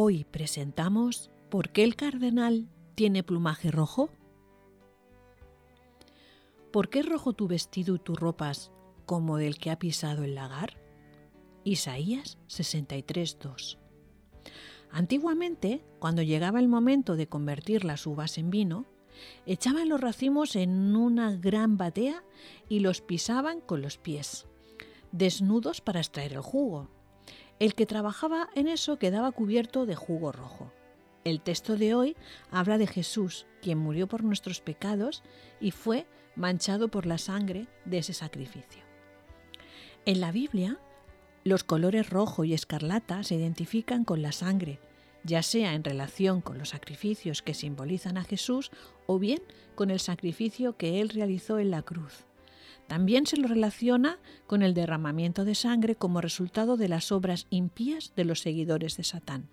Hoy 0.00 0.22
presentamos 0.22 1.28
¿Por 1.50 1.70
qué 1.70 1.82
el 1.82 1.96
cardenal 1.96 2.68
tiene 2.94 3.24
plumaje 3.24 3.72
rojo? 3.72 4.10
¿Por 6.72 6.88
qué 6.88 7.00
es 7.00 7.06
rojo 7.06 7.32
tu 7.32 7.48
vestido 7.48 7.96
y 7.96 7.98
tus 7.98 8.16
ropas 8.16 8.70
como 9.06 9.38
del 9.38 9.58
que 9.58 9.72
ha 9.72 9.78
pisado 9.80 10.22
el 10.22 10.36
lagar? 10.36 10.80
Isaías 11.64 12.38
63.2. 12.46 13.78
Antiguamente, 14.92 15.84
cuando 15.98 16.22
llegaba 16.22 16.60
el 16.60 16.68
momento 16.68 17.16
de 17.16 17.26
convertir 17.26 17.84
las 17.84 18.06
uvas 18.06 18.38
en 18.38 18.50
vino, 18.50 18.86
echaban 19.46 19.88
los 19.88 20.00
racimos 20.00 20.54
en 20.54 20.94
una 20.94 21.32
gran 21.32 21.76
batea 21.76 22.22
y 22.68 22.78
los 22.78 23.00
pisaban 23.00 23.60
con 23.60 23.82
los 23.82 23.98
pies, 23.98 24.46
desnudos 25.10 25.80
para 25.80 25.98
extraer 25.98 26.34
el 26.34 26.42
jugo. 26.42 26.88
El 27.58 27.74
que 27.74 27.86
trabajaba 27.86 28.48
en 28.54 28.68
eso 28.68 28.98
quedaba 28.98 29.32
cubierto 29.32 29.84
de 29.84 29.96
jugo 29.96 30.30
rojo. 30.30 30.72
El 31.24 31.40
texto 31.40 31.76
de 31.76 31.94
hoy 31.94 32.16
habla 32.50 32.78
de 32.78 32.86
Jesús, 32.86 33.46
quien 33.60 33.78
murió 33.78 34.06
por 34.06 34.22
nuestros 34.22 34.60
pecados 34.60 35.24
y 35.60 35.72
fue 35.72 36.06
manchado 36.36 36.88
por 36.88 37.04
la 37.04 37.18
sangre 37.18 37.66
de 37.84 37.98
ese 37.98 38.14
sacrificio. 38.14 38.84
En 40.06 40.20
la 40.20 40.30
Biblia, 40.30 40.78
los 41.42 41.64
colores 41.64 42.10
rojo 42.10 42.44
y 42.44 42.54
escarlata 42.54 43.24
se 43.24 43.34
identifican 43.34 44.04
con 44.04 44.22
la 44.22 44.32
sangre, 44.32 44.78
ya 45.24 45.42
sea 45.42 45.74
en 45.74 45.82
relación 45.82 46.40
con 46.40 46.58
los 46.58 46.70
sacrificios 46.70 47.42
que 47.42 47.54
simbolizan 47.54 48.18
a 48.18 48.24
Jesús 48.24 48.70
o 49.06 49.18
bien 49.18 49.42
con 49.74 49.90
el 49.90 49.98
sacrificio 49.98 50.76
que 50.76 51.00
él 51.00 51.08
realizó 51.08 51.58
en 51.58 51.72
la 51.72 51.82
cruz. 51.82 52.27
También 52.88 53.26
se 53.26 53.36
lo 53.36 53.46
relaciona 53.46 54.18
con 54.46 54.62
el 54.62 54.72
derramamiento 54.72 55.44
de 55.44 55.54
sangre 55.54 55.94
como 55.94 56.22
resultado 56.22 56.78
de 56.78 56.88
las 56.88 57.12
obras 57.12 57.46
impías 57.50 58.14
de 58.16 58.24
los 58.24 58.40
seguidores 58.40 58.96
de 58.96 59.04
Satán. 59.04 59.48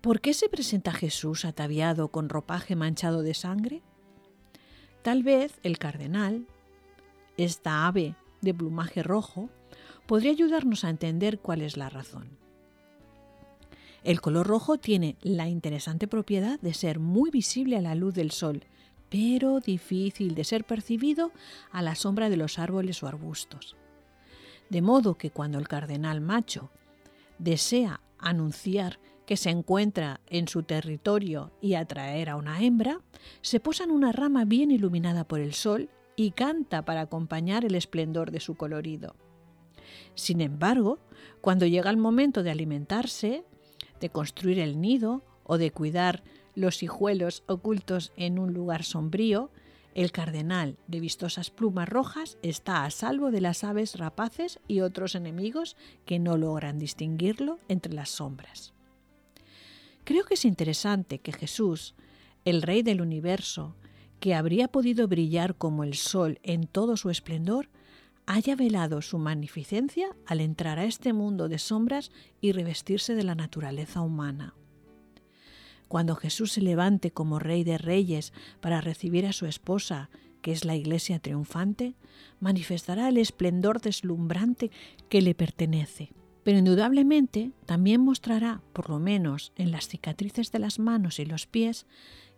¿Por 0.00 0.20
qué 0.20 0.32
se 0.32 0.48
presenta 0.48 0.92
Jesús 0.92 1.44
ataviado 1.44 2.08
con 2.08 2.30
ropaje 2.30 2.74
manchado 2.74 3.22
de 3.22 3.34
sangre? 3.34 3.82
Tal 5.02 5.22
vez 5.22 5.60
el 5.62 5.78
cardenal, 5.78 6.46
esta 7.36 7.86
ave 7.86 8.16
de 8.40 8.54
plumaje 8.54 9.02
rojo, 9.02 9.50
podría 10.06 10.32
ayudarnos 10.32 10.84
a 10.84 10.90
entender 10.90 11.38
cuál 11.38 11.60
es 11.60 11.76
la 11.76 11.90
razón. 11.90 12.30
El 14.04 14.22
color 14.22 14.46
rojo 14.46 14.78
tiene 14.78 15.16
la 15.20 15.48
interesante 15.48 16.08
propiedad 16.08 16.58
de 16.60 16.72
ser 16.72 16.98
muy 16.98 17.30
visible 17.30 17.76
a 17.76 17.82
la 17.82 17.94
luz 17.94 18.14
del 18.14 18.30
sol 18.30 18.64
pero 19.12 19.60
difícil 19.60 20.34
de 20.34 20.42
ser 20.42 20.64
percibido 20.64 21.32
a 21.70 21.82
la 21.82 21.94
sombra 21.94 22.30
de 22.30 22.38
los 22.38 22.58
árboles 22.58 23.02
o 23.02 23.06
arbustos. 23.06 23.76
De 24.70 24.80
modo 24.80 25.18
que 25.18 25.30
cuando 25.30 25.58
el 25.58 25.68
cardenal 25.68 26.22
macho 26.22 26.70
desea 27.38 28.00
anunciar 28.18 29.00
que 29.26 29.36
se 29.36 29.50
encuentra 29.50 30.20
en 30.28 30.48
su 30.48 30.62
territorio 30.62 31.52
y 31.60 31.74
atraer 31.74 32.30
a 32.30 32.36
una 32.36 32.62
hembra, 32.62 33.00
se 33.42 33.60
posa 33.60 33.84
en 33.84 33.90
una 33.90 34.12
rama 34.12 34.46
bien 34.46 34.70
iluminada 34.70 35.24
por 35.24 35.40
el 35.40 35.52
sol 35.52 35.90
y 36.16 36.30
canta 36.30 36.86
para 36.86 37.02
acompañar 37.02 37.66
el 37.66 37.74
esplendor 37.74 38.30
de 38.30 38.40
su 38.40 38.54
colorido. 38.54 39.14
Sin 40.14 40.40
embargo, 40.40 41.00
cuando 41.42 41.66
llega 41.66 41.90
el 41.90 41.98
momento 41.98 42.42
de 42.42 42.50
alimentarse, 42.50 43.44
de 44.00 44.08
construir 44.08 44.58
el 44.58 44.80
nido 44.80 45.22
o 45.44 45.58
de 45.58 45.70
cuidar 45.70 46.22
los 46.54 46.82
hijuelos 46.82 47.42
ocultos 47.46 48.12
en 48.16 48.38
un 48.38 48.52
lugar 48.52 48.84
sombrío, 48.84 49.50
el 49.94 50.10
cardenal 50.10 50.78
de 50.86 51.00
vistosas 51.00 51.50
plumas 51.50 51.88
rojas 51.88 52.38
está 52.42 52.84
a 52.84 52.90
salvo 52.90 53.30
de 53.30 53.42
las 53.42 53.62
aves 53.62 53.96
rapaces 53.96 54.58
y 54.66 54.80
otros 54.80 55.14
enemigos 55.14 55.76
que 56.06 56.18
no 56.18 56.36
logran 56.36 56.78
distinguirlo 56.78 57.58
entre 57.68 57.92
las 57.92 58.08
sombras. 58.08 58.72
Creo 60.04 60.24
que 60.24 60.34
es 60.34 60.44
interesante 60.44 61.18
que 61.18 61.32
Jesús, 61.32 61.94
el 62.44 62.62
Rey 62.62 62.82
del 62.82 63.02
universo, 63.02 63.76
que 64.18 64.34
habría 64.34 64.68
podido 64.68 65.08
brillar 65.08 65.56
como 65.56 65.84
el 65.84 65.94
sol 65.94 66.38
en 66.42 66.66
todo 66.66 66.96
su 66.96 67.10
esplendor, 67.10 67.68
haya 68.26 68.56
velado 68.56 69.02
su 69.02 69.18
magnificencia 69.18 70.08
al 70.26 70.40
entrar 70.40 70.78
a 70.78 70.84
este 70.84 71.12
mundo 71.12 71.48
de 71.48 71.58
sombras 71.58 72.10
y 72.40 72.52
revestirse 72.52 73.14
de 73.14 73.24
la 73.24 73.34
naturaleza 73.34 74.00
humana. 74.00 74.54
Cuando 75.92 76.16
Jesús 76.16 76.52
se 76.52 76.62
levante 76.62 77.10
como 77.10 77.38
Rey 77.38 77.64
de 77.64 77.76
Reyes 77.76 78.32
para 78.62 78.80
recibir 78.80 79.26
a 79.26 79.34
su 79.34 79.44
esposa, 79.44 80.08
que 80.40 80.50
es 80.50 80.64
la 80.64 80.74
Iglesia 80.74 81.18
triunfante, 81.18 81.96
manifestará 82.40 83.10
el 83.10 83.18
esplendor 83.18 83.82
deslumbrante 83.82 84.70
que 85.10 85.20
le 85.20 85.34
pertenece. 85.34 86.14
Pero 86.44 86.56
indudablemente 86.56 87.52
también 87.66 88.00
mostrará, 88.00 88.62
por 88.72 88.88
lo 88.88 89.00
menos 89.00 89.52
en 89.56 89.70
las 89.70 89.86
cicatrices 89.86 90.50
de 90.50 90.60
las 90.60 90.78
manos 90.78 91.18
y 91.18 91.26
los 91.26 91.46
pies, 91.46 91.84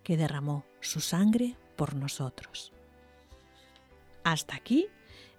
que 0.03 0.16
derramó 0.16 0.65
su 0.81 0.98
sangre 0.98 1.56
por 1.76 1.94
nosotros. 1.94 2.72
Hasta 4.25 4.56
aquí 4.56 4.89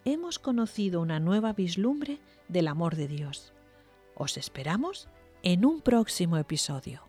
hemos 0.05 0.39
conocido 0.39 1.01
una 1.01 1.19
nueva 1.19 1.51
vislumbre 1.51 2.21
del 2.47 2.69
amor 2.69 2.95
de 2.95 3.09
Dios. 3.09 3.51
Os 4.15 4.37
esperamos 4.37 5.09
en 5.43 5.65
un 5.65 5.81
próximo 5.81 6.37
episodio. 6.37 7.04